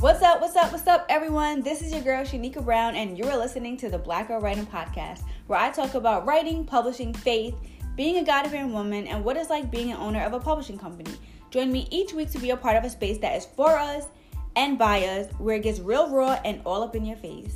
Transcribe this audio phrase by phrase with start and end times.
[0.00, 1.60] What's up, what's up, what's up, everyone?
[1.60, 4.64] This is your girl, Shanika Brown, and you are listening to the Black Girl Writing
[4.64, 7.54] Podcast, where I talk about writing, publishing, faith,
[7.96, 10.78] being a God fearing woman, and what it's like being an owner of a publishing
[10.78, 11.12] company.
[11.50, 14.06] Join me each week to be a part of a space that is for us
[14.56, 17.54] and by us, where it gets real raw and all up in your face.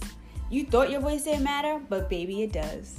[0.50, 2.98] You thought your voice didn't matter, but baby, it does.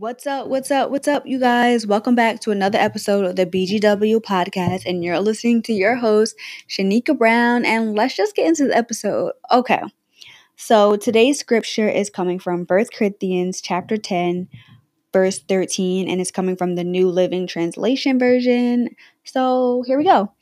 [0.00, 0.46] What's up?
[0.46, 0.90] What's up?
[0.90, 1.86] What's up, you guys?
[1.86, 6.34] Welcome back to another episode of the BGW podcast, and you're listening to your host,
[6.70, 7.66] Shanika Brown.
[7.66, 9.32] And let's just get into the episode.
[9.52, 9.82] Okay,
[10.56, 14.48] so today's scripture is coming from 1 Corinthians chapter 10,
[15.12, 18.96] verse 13, and it's coming from the New Living Translation version.
[19.24, 20.32] So here we go.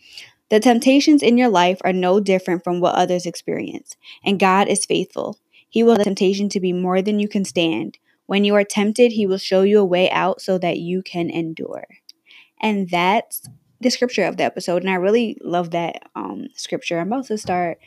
[0.50, 4.86] The temptations in your life are no different from what others experience, and God is
[4.86, 5.36] faithful.
[5.68, 7.98] He will the temptation to be more than you can stand.
[8.28, 11.30] When you are tempted, he will show you a way out so that you can
[11.30, 11.86] endure.
[12.60, 13.48] And that's
[13.80, 14.82] the scripture of the episode.
[14.82, 16.98] And I really love that um, scripture.
[16.98, 17.78] I'm about to start,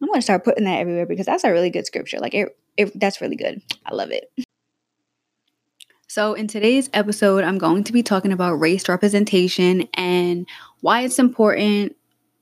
[0.00, 2.18] I'm going to start putting that everywhere because that's a really good scripture.
[2.18, 3.60] Like, it, it, that's really good.
[3.84, 4.32] I love it.
[6.08, 10.48] So, in today's episode, I'm going to be talking about race representation and
[10.80, 11.94] why it's important,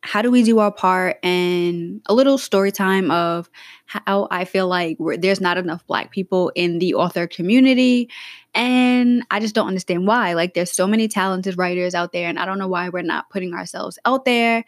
[0.02, 3.48] how do we do our part and a little story time of
[3.86, 8.10] how I feel like there's not enough black people in the author community.
[8.54, 10.32] And I just don't understand why.
[10.34, 13.30] Like there's so many talented writers out there and I don't know why we're not
[13.30, 14.64] putting ourselves out there.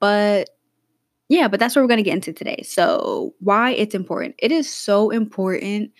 [0.00, 0.50] But
[1.28, 2.62] yeah but that's what we're going to get into today.
[2.66, 4.34] So why it's important.
[4.38, 5.92] It is so important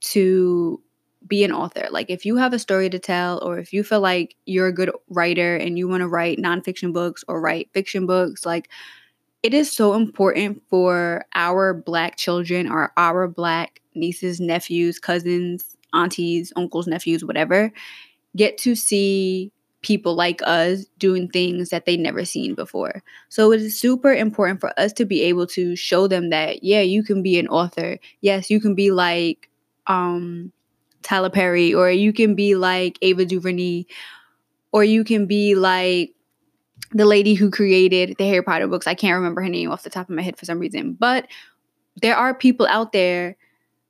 [0.00, 0.82] to
[1.26, 1.88] be an author.
[1.90, 4.72] Like if you have a story to tell, or if you feel like you're a
[4.72, 8.68] good writer and you want to write nonfiction books or write fiction books, like
[9.42, 16.52] it is so important for our black children or our black nieces, nephews, cousins, aunties,
[16.56, 17.72] uncles, nephews, whatever,
[18.36, 19.52] get to see
[19.82, 23.02] people like us doing things that they never seen before.
[23.28, 26.80] So it is super important for us to be able to show them that yeah,
[26.80, 27.98] you can be an author.
[28.22, 29.50] Yes, you can be like
[29.86, 30.52] um
[31.04, 33.84] Tyler Perry, or you can be like Ava DuVernay,
[34.72, 36.14] or you can be like
[36.92, 38.86] the lady who created the Harry Potter books.
[38.86, 41.26] I can't remember her name off the top of my head for some reason, but
[42.02, 43.36] there are people out there,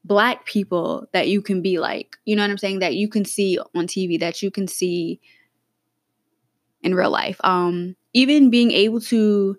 [0.05, 2.17] black people, that you can be like.
[2.25, 2.81] You know what I'm saying?
[2.81, 5.21] That you can see on TV, that you can see
[6.83, 7.41] in real life.
[7.45, 9.57] Um, even being able to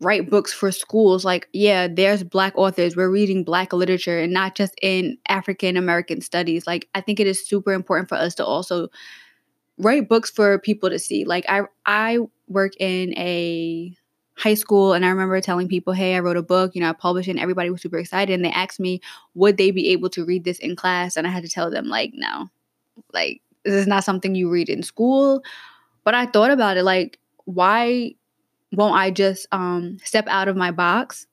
[0.00, 4.54] write books for schools like yeah there's black authors we're reading black literature and not
[4.54, 8.44] just in african american studies like i think it is super important for us to
[8.44, 8.88] also
[9.78, 12.18] write books for people to see like i i
[12.48, 13.96] work in a
[14.36, 16.92] high school and i remember telling people hey i wrote a book you know i
[16.92, 19.00] published it and everybody was super excited and they asked me
[19.34, 21.16] would they be able to read this in class?
[21.16, 22.48] And i had to tell them like no.
[23.12, 25.42] Like this is not something you read in school.
[26.04, 28.14] But i thought about it like why
[28.76, 31.26] won't I just um, step out of my box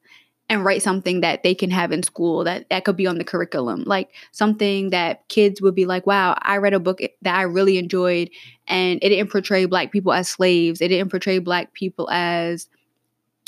[0.49, 3.23] and write something that they can have in school that that could be on the
[3.23, 3.83] curriculum?
[3.85, 7.77] Like something that kids would be like wow i read a book that i really
[7.77, 8.29] enjoyed
[8.71, 10.81] and it didn't portray black people as slaves.
[10.81, 12.67] It didn't portray black people as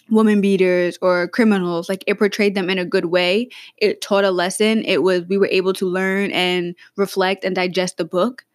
[0.10, 1.88] woman beaters or criminals.
[1.88, 3.50] Like it portrayed them in a good way.
[3.78, 4.84] It taught a lesson.
[4.84, 8.46] It was we were able to learn and reflect and digest the book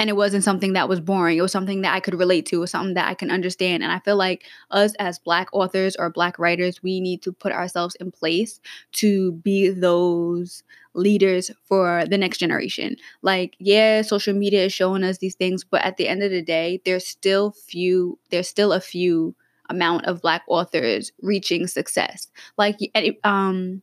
[0.00, 1.36] and it wasn't something that was boring.
[1.36, 2.56] It was something that i could relate to.
[2.56, 3.82] It was something that i can understand.
[3.82, 7.52] And i feel like us as black authors or black writers we need to put
[7.52, 8.60] ourselves in place
[8.92, 10.62] to be those
[10.94, 12.96] leaders for the next generation.
[13.20, 16.42] Like yeah social media is showing us these things but at the end of the
[16.42, 19.34] day there's still few there's still a few
[19.68, 22.28] amount of black authors reaching success.
[22.56, 22.78] Like
[23.22, 23.82] um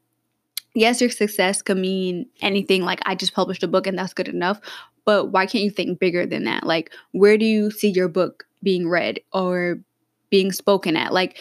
[0.73, 2.83] yes, your success could mean anything.
[2.83, 4.59] Like I just published a book and that's good enough.
[5.07, 6.66] But why can't you think bigger than that?
[6.66, 9.79] Like, where do you see your book being read or
[10.29, 11.13] being spoken at?
[11.13, 11.38] Like,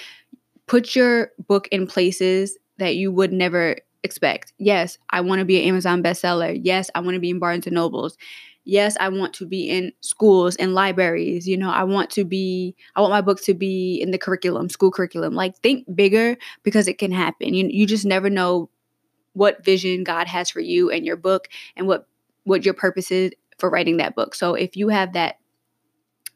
[0.66, 4.52] put your book in places that you would never expect.
[4.58, 6.56] Yes, I want to be an Amazon bestseller.
[6.62, 8.16] Yes, I want to be in Barnes and Nobles.
[8.62, 11.48] Yes, I want to be in schools and libraries.
[11.48, 14.68] You know, I want to be, I want my book to be in the curriculum,
[14.68, 15.34] school curriculum.
[15.34, 17.52] Like, think bigger because it can happen.
[17.52, 18.70] You, you just never know
[19.32, 22.06] what vision God has for you and your book and what
[22.44, 24.34] what your purpose is for writing that book.
[24.34, 25.36] So if you have that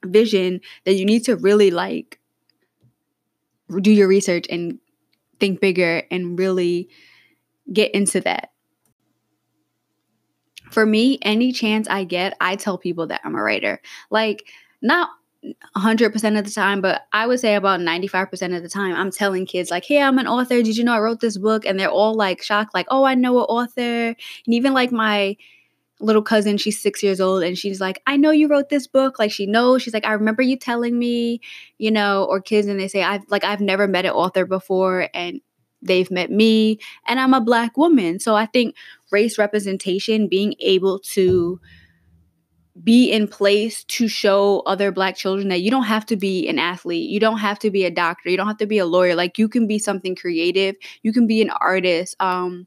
[0.05, 2.19] vision, then you need to really like
[3.81, 4.79] do your research and
[5.39, 6.89] think bigger and really
[7.73, 8.51] get into that.
[10.71, 13.81] For me, any chance I get, I tell people that I'm a writer.
[14.11, 14.47] Like
[14.81, 15.11] not
[15.77, 19.47] 100% of the time, but I would say about 95% of the time, I'm telling
[19.47, 20.63] kids, like, hey, I'm an author.
[20.63, 21.65] Did you know I wrote this book?
[21.65, 24.09] And they're all like shocked, like, oh, I know an author.
[24.09, 25.37] And even like my
[26.01, 29.19] little cousin, she's six years old, and she's like, I know you wrote this book.
[29.19, 29.83] Like she knows.
[29.83, 31.41] She's like, I remember you telling me,
[31.79, 35.09] you know, or kids and they say, I've like I've never met an author before
[35.15, 35.41] and
[35.83, 38.21] they've met me and I'm a black woman.
[38.21, 38.77] So I think
[39.11, 41.61] race representation, being able to
[42.83, 46.59] be in place to show other black children that you don't have to be an
[46.59, 49.15] athlete, you don't have to be a doctor, you don't have to be a lawyer.
[49.15, 52.17] Like you can be something creative, you can be an artist.
[52.21, 52.67] Um,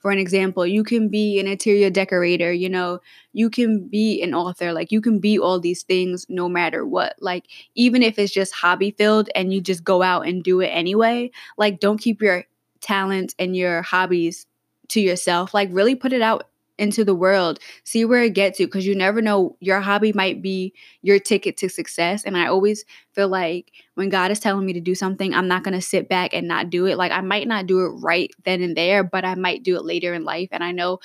[0.00, 3.00] for an example, you can be an interior decorator, you know,
[3.32, 7.16] you can be an author, like you can be all these things no matter what.
[7.20, 10.68] Like, even if it's just hobby filled and you just go out and do it
[10.68, 12.44] anyway, like, don't keep your
[12.80, 14.46] talents and your hobbies
[14.88, 15.54] to yourself.
[15.54, 16.49] Like, really put it out
[16.80, 19.56] into the world, see where it gets you because you never know.
[19.60, 20.72] Your hobby might be
[21.02, 22.24] your ticket to success.
[22.24, 25.62] And I always feel like when God is telling me to do something, I'm not
[25.62, 26.96] going to sit back and not do it.
[26.96, 29.84] Like I might not do it right then and there, but I might do it
[29.84, 30.48] later in life.
[30.50, 31.00] And I know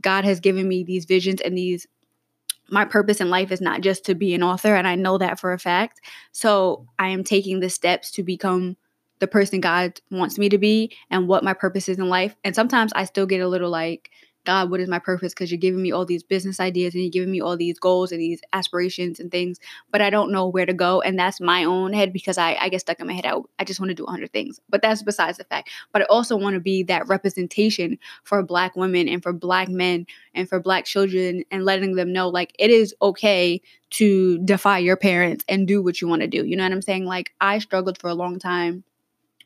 [0.00, 1.86] God has given me these visions and these
[2.70, 5.38] my purpose in life is not just to be an author and I know that
[5.38, 6.00] for a fact.
[6.32, 8.76] So I am taking the steps to become
[9.18, 12.34] the person God wants me to be and what my purpose is in life.
[12.42, 14.10] And sometimes I still get a little like
[14.44, 15.32] God, what is my purpose?
[15.32, 18.12] Because you're giving me all these business ideas and you're giving me all these goals
[18.12, 19.58] and these aspirations and things,
[19.90, 21.00] but I don't know where to go.
[21.00, 23.26] And that's my own head because I, I get stuck in my head.
[23.26, 25.70] I, I just want to do 100 things, but that's besides the fact.
[25.92, 30.06] But I also want to be that representation for Black women and for Black men
[30.34, 33.60] and for Black children and letting them know like it is okay
[33.90, 36.44] to defy your parents and do what you want to do.
[36.44, 37.04] You know what I'm saying?
[37.04, 38.84] Like I struggled for a long time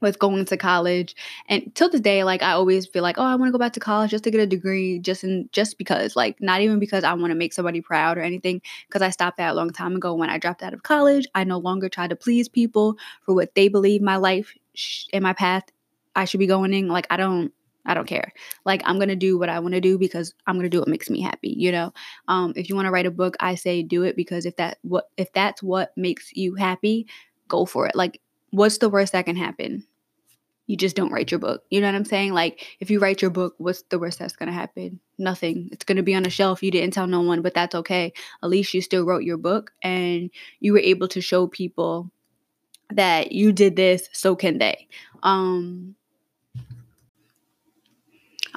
[0.01, 1.15] with going to college
[1.49, 3.73] and till this day like i always feel like oh i want to go back
[3.73, 7.05] to college just to get a degree just in just because like not even because
[7.05, 9.97] i want to make somebody proud or anything because i stopped that a long time
[9.97, 13.35] ago when i dropped out of college i no longer try to please people for
[13.35, 15.65] what they believe my life sh- and my path
[16.17, 17.53] i should be going in like i don't
[17.87, 18.35] I don't care.
[18.67, 21.09] Like I'm gonna do what I want to do because I'm gonna do what makes
[21.09, 21.55] me happy.
[21.57, 21.93] You know,
[22.29, 24.77] um, if you want to write a book, I say do it because if that
[24.83, 27.07] what if that's what makes you happy,
[27.49, 27.97] go for it.
[27.97, 29.85] Like what's the worst that can happen?
[30.67, 31.63] You just don't write your book.
[31.71, 32.35] You know what I'm saying?
[32.35, 35.01] Like, if you write your book, what's the worst that's gonna happen?
[35.17, 35.71] Nothing.
[35.73, 36.63] It's gonna be on a shelf.
[36.63, 38.13] You didn't tell no one, but that's okay.
[38.43, 40.31] At least you still wrote your book and
[40.61, 42.11] you were able to show people
[42.91, 44.89] that you did this, so can they.
[45.23, 45.95] Um,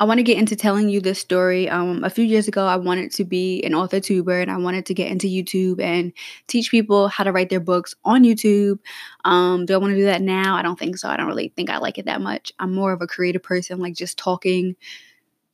[0.01, 1.69] I want to get into telling you this story.
[1.69, 4.88] Um, a few years ago, I wanted to be an author tuber and I wanted
[4.88, 6.12] to get into YouTube and
[6.48, 8.80] teach people how to write their books on YouTube.
[9.25, 10.56] Um, do I want to do that now?
[10.56, 11.07] I don't think so.
[11.07, 12.51] I don't really think I like it that much.
[12.57, 14.75] I'm more of a creative person, like just talking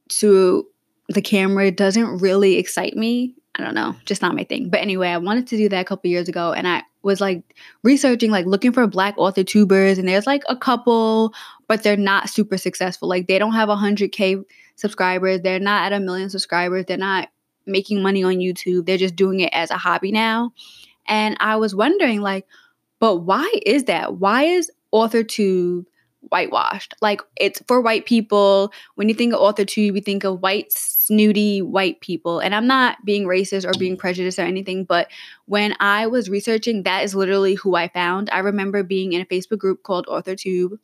[0.07, 0.65] to
[1.09, 3.35] the camera doesn't really excite me.
[3.55, 4.69] I don't know, just not my thing.
[4.69, 7.55] But anyway, I wanted to do that a couple years ago and I was like
[7.83, 11.33] researching, like looking for black author tubers, and there's like a couple,
[11.67, 13.09] but they're not super successful.
[13.09, 14.43] Like they don't have 100K
[14.75, 17.29] subscribers, they're not at a million subscribers, they're not
[17.65, 20.53] making money on YouTube, they're just doing it as a hobby now.
[21.07, 22.45] And I was wondering, like,
[22.99, 24.15] but why is that?
[24.15, 25.85] Why is AuthorTube
[26.29, 26.93] whitewashed.
[27.01, 28.71] Like it's for white people.
[28.95, 32.39] When you think of author tube, you think of white, snooty white people.
[32.39, 35.09] And I'm not being racist or being prejudiced or anything, but
[35.45, 38.29] when I was researching, that is literally who I found.
[38.31, 40.79] I remember being in a Facebook group called AuthorTube.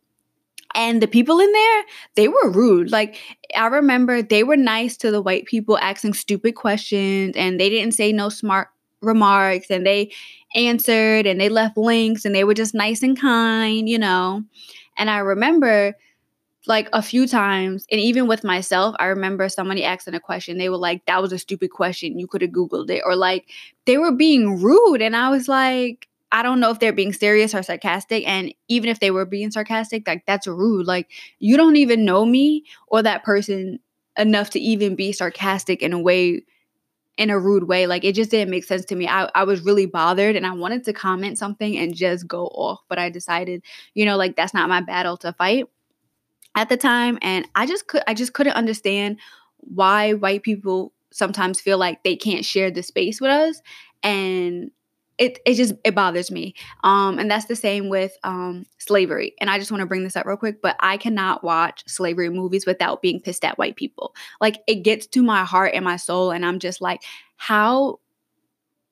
[0.75, 1.83] And the people in there,
[2.15, 2.91] they were rude.
[2.91, 3.17] Like,
[3.55, 7.93] I remember they were nice to the white people asking stupid questions and they didn't
[7.93, 8.69] say no smart
[9.01, 10.11] remarks and they
[10.55, 14.43] answered and they left links and they were just nice and kind, you know.
[14.97, 15.95] And I remember
[16.65, 20.57] like a few times, and even with myself, I remember somebody asking a question.
[20.57, 22.17] They were like, that was a stupid question.
[22.17, 23.03] You could have Googled it.
[23.05, 23.49] Or like
[23.85, 25.01] they were being rude.
[25.01, 28.27] And I was like, I don't know if they're being serious or sarcastic.
[28.27, 30.87] And even if they were being sarcastic, like that's rude.
[30.87, 33.79] Like you don't even know me or that person
[34.17, 36.43] enough to even be sarcastic in a way
[37.17, 37.85] in a rude way.
[37.85, 39.07] Like it just didn't make sense to me.
[39.07, 42.81] I, I was really bothered and I wanted to comment something and just go off.
[42.89, 43.63] But I decided,
[43.93, 45.65] you know, like that's not my battle to fight
[46.55, 47.19] at the time.
[47.21, 49.19] And I just could I just couldn't understand
[49.57, 53.61] why white people sometimes feel like they can't share the space with us.
[54.01, 54.71] And
[55.17, 56.55] it it just it bothers me.
[56.83, 59.33] Um, and that's the same with um, slavery.
[59.39, 62.29] And I just want to bring this up real quick, but I cannot watch slavery
[62.29, 64.15] movies without being pissed at white people.
[64.41, 67.01] Like it gets to my heart and my soul, and I'm just like,
[67.37, 67.99] how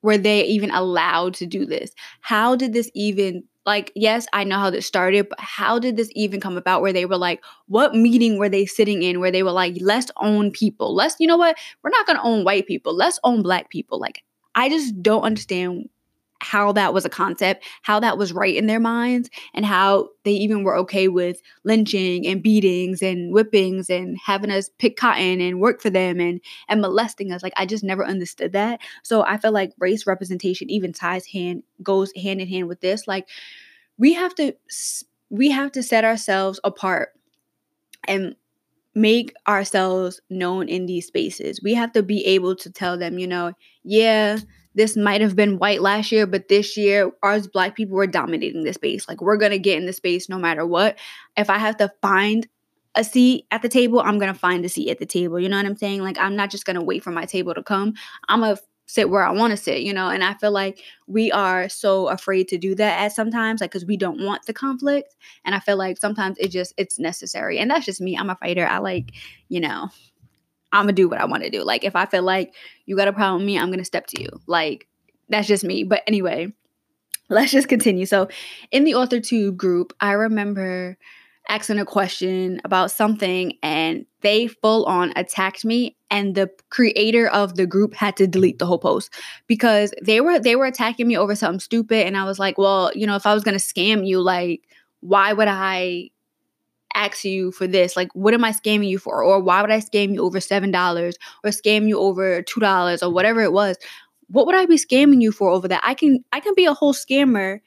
[0.02, 1.92] were they even allowed to do this?
[2.22, 6.10] How did this even like yes i know how this started but how did this
[6.16, 9.44] even come about where they were like what meeting were they sitting in where they
[9.44, 12.66] were like let's own people let's you know what we're not going to own white
[12.66, 14.24] people let's own black people like
[14.56, 15.88] i just don't understand
[16.42, 20.32] how that was a concept, how that was right in their minds, and how they
[20.32, 25.62] even were okay with lynching and beatings and whippings and having us pick cotton and
[25.62, 27.44] work for them and and molesting us.
[27.44, 28.80] Like I just never understood that.
[29.04, 33.08] So I feel like race representation even ties hand goes hand in hand with this.
[33.08, 33.30] Like
[33.98, 34.54] we have to
[35.30, 37.10] we have to set ourselves apart
[38.08, 38.36] and
[38.94, 41.62] make ourselves known in these spaces.
[41.64, 44.40] We have to be able to tell them, you know, yeah,
[44.76, 48.64] this might have been white last year, but this year, ours black people were dominating
[48.64, 49.08] the space.
[49.08, 50.98] Like, we're gonna get in the space no matter what.
[51.38, 52.48] If I have to find
[52.96, 55.40] a seat at the table, I'm gonna find a seat at the table.
[55.40, 56.02] You know what I'm saying?
[56.02, 57.94] Like, I'm not just gonna wait for my table to come.
[58.30, 58.58] I'm gonna
[58.92, 60.10] sit where I want to sit, you know?
[60.10, 63.86] And I feel like we are so afraid to do that at sometimes, like, because
[63.86, 65.16] we don't want the conflict.
[65.46, 67.58] And I feel like sometimes it just, it's necessary.
[67.58, 68.18] And that's just me.
[68.18, 68.68] I'm a fighter.
[68.68, 69.14] I like,
[69.48, 69.90] you know,
[70.72, 71.64] I'm gonna do what I want to do.
[71.64, 72.54] Like if I feel like
[72.86, 74.30] you got a problem with me, I'm gonna step to you.
[74.48, 74.88] Like
[75.30, 75.84] that's just me.
[75.84, 76.54] But anyway,
[77.30, 78.06] let's just continue.
[78.06, 78.28] So
[78.72, 80.98] in the author tube group, I remember
[81.50, 87.56] asking a question about something and they full on attacked me and the creator of
[87.56, 89.12] the group had to delete the whole post
[89.48, 92.92] because they were they were attacking me over something stupid and I was like, "Well,
[92.94, 94.62] you know, if I was going to scam you, like
[95.02, 96.12] why would I
[96.96, 97.96] ask you for this?
[97.96, 99.24] Like, what am I scamming you for?
[99.24, 103.42] Or why would I scam you over $7 or scam you over $2 or whatever
[103.42, 103.78] it was?
[104.28, 105.82] What would I be scamming you for over that?
[105.84, 107.60] I can I can be a whole scammer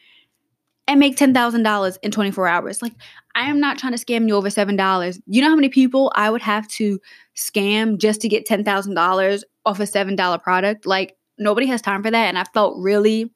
[0.87, 2.83] and make $10,000 in 24 hours.
[2.83, 2.93] Like,
[3.35, 5.21] I am not trying to scam you over $7.
[5.27, 7.01] You know how many people I would have to
[7.37, 10.87] scam just to get $10,000 off a $7 product?
[10.87, 12.29] Like, nobody has time for that.
[12.29, 13.33] And I felt really,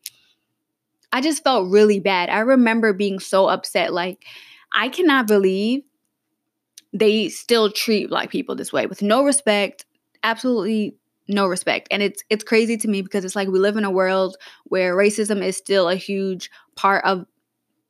[1.13, 2.29] I just felt really bad.
[2.29, 3.93] I remember being so upset.
[3.93, 4.25] Like,
[4.79, 5.83] I cannot believe
[6.93, 9.85] they still treat black people this way with no respect,
[10.23, 10.95] absolutely
[11.27, 11.89] no respect.
[11.91, 14.97] And it's it's crazy to me because it's like we live in a world where
[14.97, 17.27] racism is still a huge part of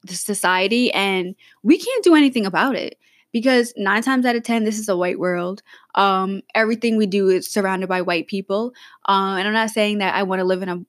[0.05, 2.99] the society and we can't do anything about it
[3.33, 5.63] because 9 times out of 10 this is a white world.
[5.95, 8.73] Um everything we do is surrounded by white people.
[9.07, 10.81] Uh, and I'm not saying that I want to live in a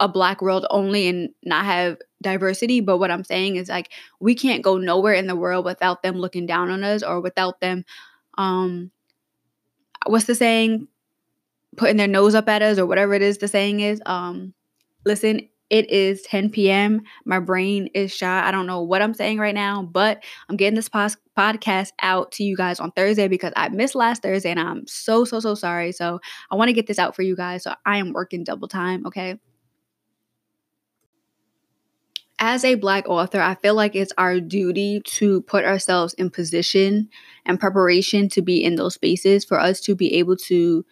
[0.00, 4.34] a black world only and not have diversity but what i'm saying is like we
[4.34, 7.84] can't go nowhere in the world without them looking down on us or without them
[8.38, 8.90] um
[10.06, 10.88] what's the saying
[11.76, 14.52] putting their nose up at us or whatever it is the saying is um
[15.04, 17.00] listen it is 10 p.m.
[17.24, 18.44] My brain is shot.
[18.44, 22.32] I don't know what I'm saying right now, but I'm getting this pos- podcast out
[22.32, 25.54] to you guys on Thursday because I missed last Thursday and I'm so, so, so
[25.54, 25.90] sorry.
[25.92, 27.64] So I want to get this out for you guys.
[27.64, 29.38] So I am working double time, okay?
[32.38, 37.08] As a black author, I feel like it's our duty to put ourselves in position
[37.46, 40.84] and preparation to be in those spaces for us to be able to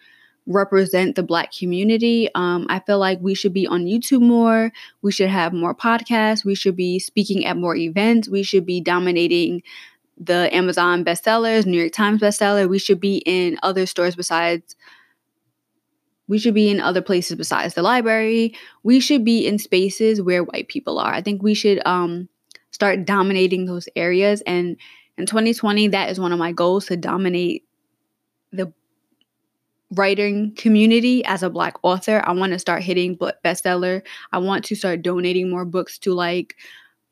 [0.45, 2.29] represent the black community.
[2.35, 4.71] Um, I feel like we should be on YouTube more.
[5.01, 6.43] We should have more podcasts.
[6.43, 8.27] We should be speaking at more events.
[8.27, 9.63] We should be dominating
[10.17, 12.69] the Amazon bestsellers, New York Times bestseller.
[12.69, 14.75] We should be in other stores besides
[16.33, 18.55] we should be in other places besides the library.
[18.81, 21.13] We should be in spaces where white people are.
[21.13, 22.27] I think we should um,
[22.71, 24.41] start dominating those areas.
[24.47, 24.75] And
[25.15, 27.65] in 2020, that is one of my goals to dominate
[28.51, 28.73] the
[29.91, 32.23] writing community as a black author.
[32.25, 34.01] I want to start hitting bestseller.
[34.31, 36.55] I want to start donating more books to like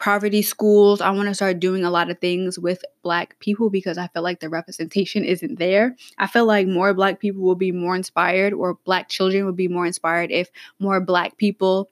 [0.01, 0.99] poverty schools.
[0.99, 4.23] I want to start doing a lot of things with Black people because I feel
[4.23, 5.95] like the representation isn't there.
[6.17, 9.67] I feel like more Black people will be more inspired, or Black children would be
[9.67, 11.91] more inspired if more Black people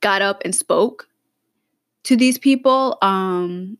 [0.00, 1.08] got up and spoke
[2.04, 2.96] to these people.
[3.02, 3.76] Um,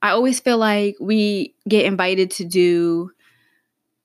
[0.00, 3.12] I always feel like we get invited to do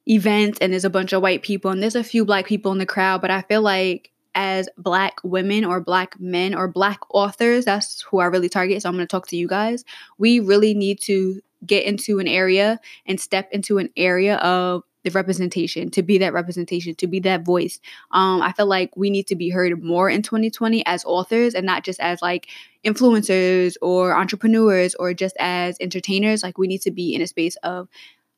[0.10, 2.77] events and there's a bunch of white people and there's a few black people in
[2.77, 7.65] the crowd, but I feel like as black women or black men or black authors
[7.65, 9.84] that's who i really target so i'm going to talk to you guys.
[10.20, 15.10] We really need to get into an area and step into an area of the
[15.10, 17.79] representation to be that representation to be that voice.
[18.12, 21.65] Um, i feel like we need to be heard more in 2020 as authors and
[21.65, 22.48] not just as like
[22.86, 26.44] influencers or entrepreneurs or just as entertainers.
[26.44, 27.88] Like we need to be in a space of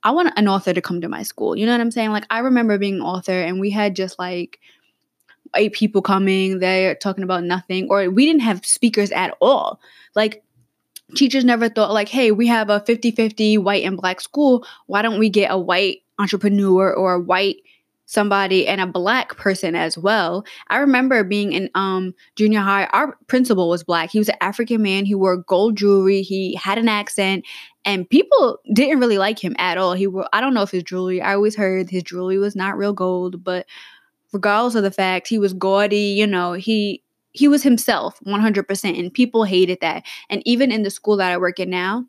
[0.01, 2.11] i want an author to come to my school you know what i'm saying?
[2.11, 4.59] Like i remember being an author and we had just like
[5.55, 9.79] eight people coming, they're talking about nothing, or we didn't have speakers at all.
[10.15, 10.43] Like,
[11.15, 14.65] teachers never thought, like, hey, we have a 50 50 white and black school.
[14.87, 17.57] Why don't we get a white entrepreneur or a white
[18.09, 20.43] somebody and a black person as well.
[20.69, 24.09] I remember being in um junior high, our principal was black.
[24.09, 27.45] He was an African man, he wore gold jewelry, he had an accent,
[27.85, 29.93] and people didn't really like him at all.
[29.93, 32.77] He wore I don't know if his jewelry, I always heard his jewelry was not
[32.77, 33.67] real gold, but
[34.31, 39.13] regardless of the fact he was gaudy, you know, he he was himself 100% and
[39.13, 40.03] people hated that.
[40.29, 42.05] And even in the school that i work in now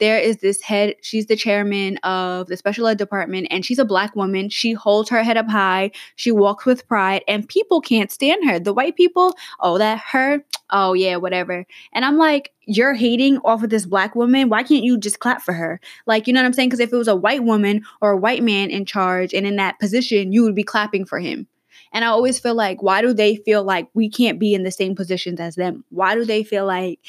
[0.00, 3.84] there is this head she's the chairman of the special ed department and she's a
[3.84, 4.48] black woman.
[4.48, 5.92] She holds her head up high.
[6.16, 8.58] She walks with pride and people can't stand her.
[8.58, 11.66] The white people oh that her oh yeah whatever.
[11.92, 14.48] And i'm like you're hating off of this black woman?
[14.48, 15.80] Why can't you just clap for her?
[16.06, 16.70] Like you know what i'm saying?
[16.70, 19.56] Because if it was a white woman or a white man in charge and in
[19.56, 21.46] that position you would be clapping for him
[21.92, 24.70] and I always feel like, why do they feel like we can't be in the
[24.70, 25.84] same positions as them?
[25.90, 27.00] Why do they feel like,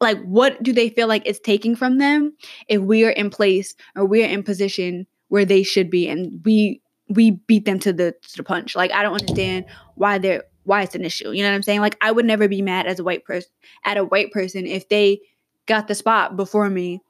[0.00, 2.34] like, what do they feel like it's taking from them
[2.68, 6.40] if we are in place or we are in position where they should be and
[6.44, 8.76] we we beat them to the to the punch?
[8.76, 11.30] Like, I don't understand why they're why it's an issue.
[11.32, 11.80] You know what I'm saying?
[11.80, 13.50] Like, I would never be mad as a white person
[13.84, 15.20] at a white person if they
[15.66, 17.00] got the spot before me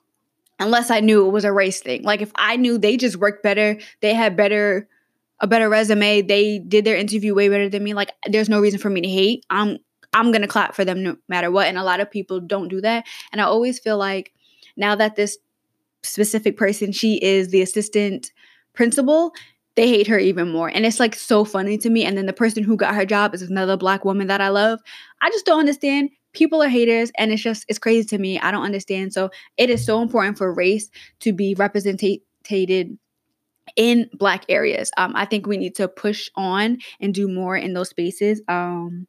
[0.59, 2.03] unless I knew it was a race thing.
[2.03, 4.89] Like if I knew they just worked better, they had better
[5.43, 6.23] a better resume.
[6.23, 7.93] They did their interview way better than me.
[7.95, 9.45] Like there's no reason for me to hate.
[9.51, 9.79] I'm
[10.15, 11.67] I'm going to clap for them no matter what.
[11.67, 13.07] And a lot of people don't do that.
[13.33, 14.33] And I always feel like
[14.77, 15.39] now that this
[16.03, 18.31] specific person, she is the assistant
[18.75, 19.33] principal,
[19.75, 20.69] they hate her even more.
[20.69, 22.05] And it's like so funny to me.
[22.05, 24.81] And then the person who got her job is another black woman that I love.
[25.23, 26.11] I just don't understand.
[26.35, 28.39] People are haters and it's just it's crazy to me.
[28.39, 29.13] I don't understand.
[29.13, 32.21] So it is so important for race to be represented
[33.77, 34.91] in black areas.
[34.97, 38.41] Um, i think we need to push on and do more in those spaces.
[38.49, 39.07] Um,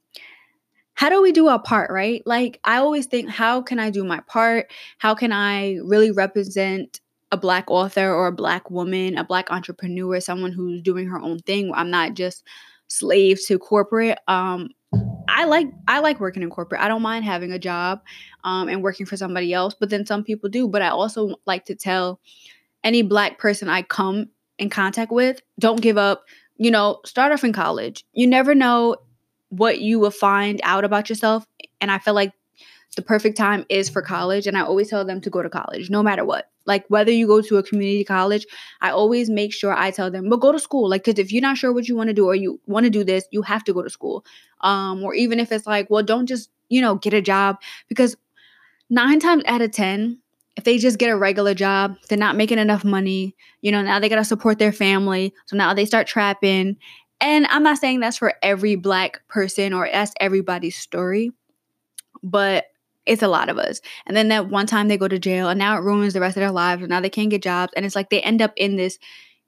[0.95, 2.21] how do we do our part right?
[2.25, 4.71] Like i always think how can i do my part?
[4.97, 6.99] How can i really represent
[7.31, 11.39] a black author or a black woman a black entrepreneur someone who's doing her own
[11.39, 11.71] thing?
[11.73, 12.43] I'm not just
[12.87, 14.19] slave to corporate.
[14.27, 14.69] Um,
[15.27, 16.81] I like I like working in corporate.
[16.81, 18.01] I don't mind having a job
[18.43, 20.67] um, and working for somebody else, but then some people do.
[20.67, 22.19] But I also like to tell
[22.83, 24.27] any black person I come
[24.57, 26.23] in contact with, don't give up.
[26.57, 28.05] You know, start off in college.
[28.13, 28.97] You never know
[29.49, 31.45] what you will find out about yourself.
[31.81, 32.33] And I feel like
[32.95, 34.47] the perfect time is for college.
[34.47, 36.49] And I always tell them to go to college, no matter what.
[36.65, 38.45] Like whether you go to a community college,
[38.81, 40.89] I always make sure I tell them, but go to school.
[40.89, 42.89] Like, because if you're not sure what you want to do or you want to
[42.89, 44.23] do this, you have to go to school.
[44.61, 47.57] Um, or even if it's like, well, don't just, you know, get a job
[47.89, 48.15] because
[48.89, 50.19] nine times out of 10,
[50.55, 53.35] if they just get a regular job, they're not making enough money.
[53.61, 55.33] You know, now they got to support their family.
[55.45, 56.77] So now they start trapping.
[57.19, 61.31] And I'm not saying that's for every black person or that's everybody's story,
[62.21, 62.65] but
[63.05, 63.81] it's a lot of us.
[64.05, 66.37] And then that one time they go to jail and now it ruins the rest
[66.37, 68.53] of their lives and now they can't get jobs and it's like they end up
[68.55, 68.97] in this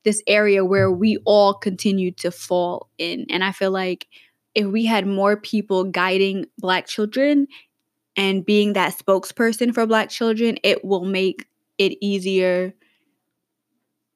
[0.04, 3.26] this area where we all continue to fall in.
[3.30, 4.08] And I feel like
[4.54, 7.48] if we had more people guiding black children
[8.18, 11.48] and being that spokesperson for black children, it will make
[11.78, 12.74] it easier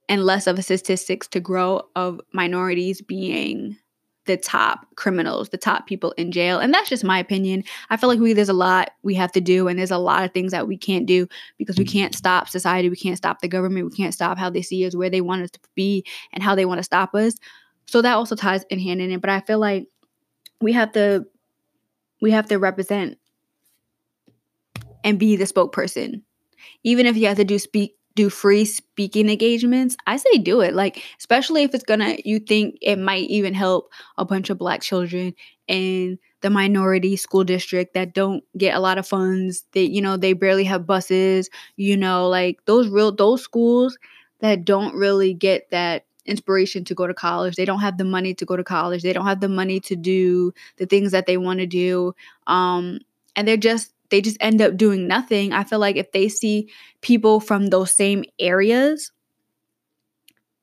[0.07, 3.77] and less of a statistics to grow of minorities being
[4.25, 6.59] the top criminals, the top people in jail.
[6.59, 7.63] And that's just my opinion.
[7.89, 10.23] I feel like we there's a lot we have to do and there's a lot
[10.23, 13.47] of things that we can't do because we can't stop society, we can't stop the
[13.47, 16.43] government, we can't stop how they see us, where they want us to be and
[16.43, 17.35] how they want to stop us.
[17.87, 19.87] So that also ties in hand in it, but I feel like
[20.61, 21.25] we have to
[22.21, 23.17] we have to represent
[25.03, 26.21] and be the spokesperson.
[26.83, 30.73] Even if you have to do speak do free speaking engagements, I say do it.
[30.73, 34.81] Like especially if it's gonna you think it might even help a bunch of black
[34.81, 35.33] children
[35.67, 39.65] in the minority school district that don't get a lot of funds.
[39.71, 43.97] They you know, they barely have buses, you know, like those real those schools
[44.39, 47.55] that don't really get that inspiration to go to college.
[47.55, 49.03] They don't have the money to go to college.
[49.03, 52.13] They don't have the money to do the things that they want to do.
[52.47, 52.99] Um,
[53.35, 55.53] and they're just they just end up doing nothing.
[55.53, 56.69] I feel like if they see
[57.01, 59.11] people from those same areas,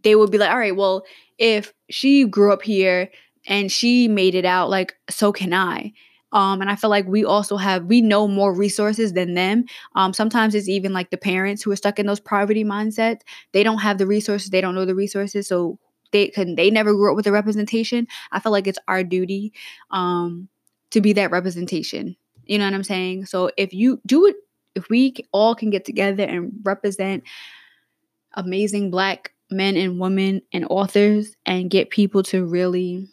[0.03, 1.05] they would be like, all right, well,
[1.39, 3.11] if she grew up here
[3.47, 5.93] and she made it out, like, so can I.
[6.33, 9.65] Um, and I feel like we also have we know more resources than them.
[9.95, 13.21] Um, sometimes it's even like the parents who are stuck in those poverty mindsets.
[13.53, 14.51] They don't have the resources.
[14.51, 15.79] They don't know the resources, so
[16.13, 18.09] they can they never grew up with the representation.
[18.33, 19.53] I feel like it's our duty
[19.91, 20.49] um,
[20.91, 22.17] to be that representation.
[22.47, 23.27] You know what I'm saying?
[23.27, 24.37] So if you do it,
[24.75, 27.25] if we all can get together and represent
[28.35, 33.09] amazing black men and women and authors and get people to really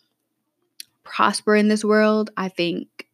[1.04, 3.08] prosper in this world, I think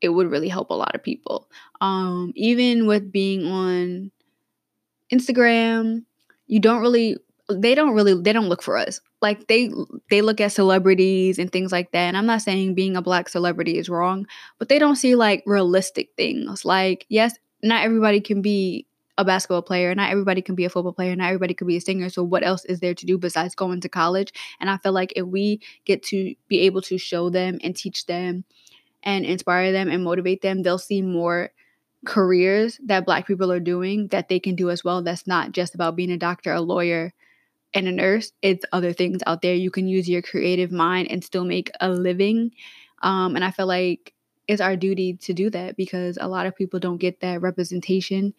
[0.00, 1.48] it would really help a lot of people.
[1.80, 4.10] Um, even with being on
[5.12, 6.04] Instagram,
[6.46, 7.16] you don't really
[7.50, 9.70] they don't really they don't look for us like they
[10.10, 13.28] they look at celebrities and things like that and i'm not saying being a black
[13.28, 14.26] celebrity is wrong
[14.58, 18.86] but they don't see like realistic things like yes not everybody can be
[19.18, 21.80] a basketball player not everybody can be a football player not everybody can be a
[21.80, 24.92] singer so what else is there to do besides going to college and i feel
[24.92, 28.44] like if we get to be able to show them and teach them
[29.04, 31.50] and inspire them and motivate them, they'll see more
[32.06, 35.02] careers that black people are doing that they can do as well.
[35.02, 37.12] That's not just about being a doctor, a lawyer,
[37.74, 38.32] and a nurse.
[38.42, 39.54] It's other things out there.
[39.54, 42.52] You can use your creative mind and still make a living.
[43.02, 44.12] Um, and I feel like
[44.46, 48.34] it's our duty to do that because a lot of people don't get that representation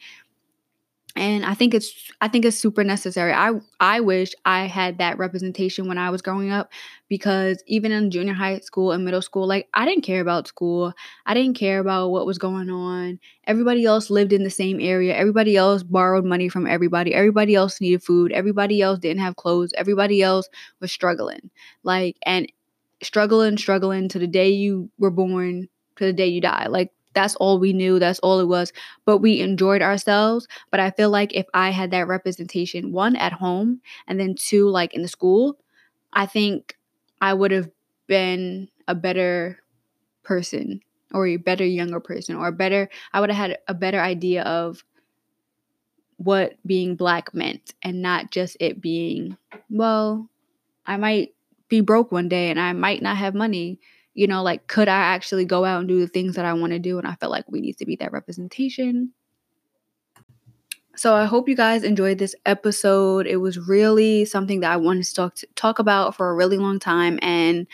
[1.17, 3.31] and I think it's I think it's super necessary.
[3.31, 6.71] I I wish I had that representation when I was growing up
[7.07, 10.93] because even in junior high school and middle school, like I didn't care about school.
[11.25, 13.19] I didn't care about what was going on.
[13.47, 15.15] Everybody else lived in the same area.
[15.15, 17.13] Everybody else borrowed money from everybody.
[17.13, 18.33] Everybody else needed food.
[18.33, 19.71] Everybody else didn't have clothes.
[19.77, 20.49] Everybody else
[20.81, 21.49] was struggling.
[21.83, 22.51] Like and
[23.01, 26.67] struggling, struggling to the day you were born to the day you die.
[26.67, 27.99] Like that's all we knew.
[27.99, 28.71] That's all it was.
[29.05, 30.47] But we enjoyed ourselves.
[30.71, 34.69] But i feel like if i had that representation one at home and then two
[34.69, 35.57] like in the school
[36.13, 36.77] i think
[37.21, 37.69] i would have
[38.07, 39.59] been a better
[40.23, 40.81] person
[41.13, 44.43] or a better younger person or a better i would have had a better idea
[44.43, 44.83] of
[46.17, 49.37] what being black meant and not just it being
[49.69, 50.29] well
[50.85, 51.33] i might
[51.69, 53.79] be broke one day and i might not have money
[54.15, 56.71] you know, like, could I actually go out and do the things that I want
[56.71, 56.97] to do?
[56.97, 59.11] And I felt like we need to be that representation.
[60.95, 63.27] So I hope you guys enjoyed this episode.
[63.27, 66.57] It was really something that I wanted to talk to, talk about for a really
[66.57, 67.67] long time and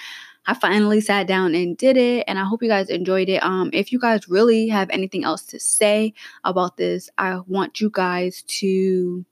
[0.47, 3.43] I finally sat down and did it and I hope you guys enjoyed it.
[3.43, 7.91] Um if you guys really have anything else to say about this, I want you
[7.93, 9.23] guys to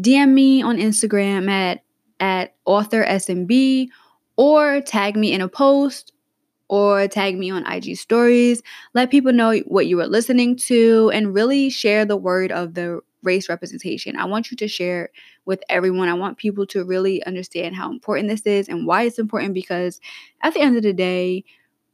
[0.00, 1.82] DM me on Instagram at
[2.20, 3.88] at author SMB
[4.36, 6.12] or tag me in a post
[6.68, 8.62] or tag me on IG stories.
[8.94, 13.00] Let people know what you are listening to and really share the word of the
[13.22, 14.16] race representation.
[14.16, 15.10] I want you to share
[15.44, 16.08] with everyone.
[16.08, 20.00] I want people to really understand how important this is and why it's important because
[20.42, 21.44] at the end of the day,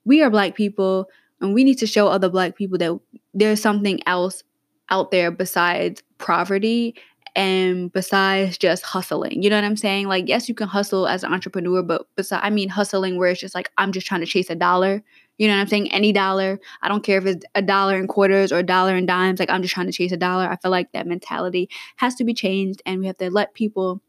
[0.05, 1.09] we are black people
[1.41, 2.99] and we need to show other black people that
[3.33, 4.43] there's something else
[4.91, 6.95] out there besides poverty
[7.37, 9.42] and besides just hustling.
[9.42, 10.07] You know what I'm saying?
[10.09, 13.40] Like, yes, you can hustle as an entrepreneur, but besides, I mean, hustling where it's
[13.40, 15.03] just like, I'm just trying to chase a dollar.
[15.38, 15.90] You know what I'm saying?
[15.92, 16.61] Any dollar.
[16.83, 19.40] I don't care if it's a dollar in quarters or a dollar in dimes.
[19.40, 20.49] Like, I'm just trying to chase a dollar.
[20.49, 24.01] I feel like that mentality has to be changed, and we have to let people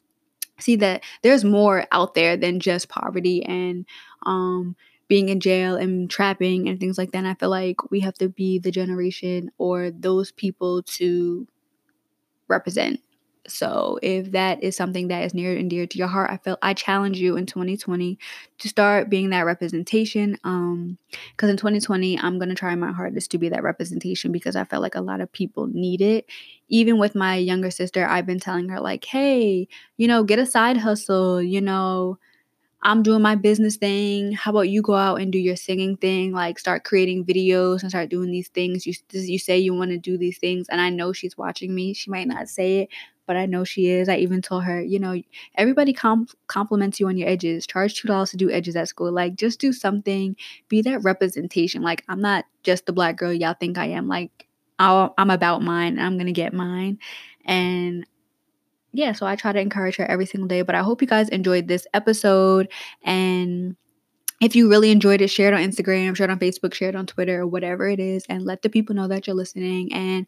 [0.59, 3.85] see that there's more out there than just poverty and,
[4.25, 4.75] um,
[5.07, 7.19] being in jail and trapping and things like that.
[7.19, 11.47] And I feel like we have to be the generation or those people to
[12.47, 13.01] represent
[13.47, 16.58] so if that is something that is near and dear to your heart, I feel
[16.62, 18.17] I challenge you in 2020
[18.60, 20.38] to start being that representation.
[20.43, 20.97] Um,
[21.31, 24.81] because in 2020, I'm gonna try my hardest to be that representation because I felt
[24.81, 26.25] like a lot of people need it.
[26.69, 30.45] Even with my younger sister, I've been telling her like, hey, you know, get a
[30.45, 32.17] side hustle, you know,
[32.86, 34.31] I'm doing my business thing.
[34.34, 36.34] How about you go out and do your singing thing?
[36.34, 38.86] Like start creating videos and start doing these things.
[38.86, 41.95] You you say you want to do these things, and I know she's watching me.
[41.95, 42.89] She might not say it,
[43.25, 44.09] but I know she is.
[44.09, 45.21] I even told her, you know,
[45.55, 47.65] everybody com- compliments you on your edges.
[47.67, 49.11] Charge two dollars to do edges at school.
[49.11, 50.35] Like just do something.
[50.69, 51.81] Be that representation.
[51.81, 54.07] Like I'm not just the black girl y'all think I am.
[54.07, 55.99] Like i am about mine.
[55.99, 56.99] I'm gonna get mine,
[57.45, 58.05] and
[58.95, 60.61] yeah, so I try to encourage her every single day.
[60.61, 62.71] But I hope you guys enjoyed this episode.
[63.03, 63.75] And
[64.41, 66.95] if you really enjoyed it, share it on Instagram, share it on Facebook, share it
[66.95, 69.93] on Twitter, or whatever it is, and let the people know that you're listening.
[69.93, 70.27] And